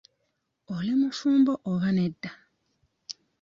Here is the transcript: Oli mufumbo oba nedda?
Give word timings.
Oli 0.75 0.93
mufumbo 1.01 1.53
oba 1.71 1.89
nedda? 1.97 2.31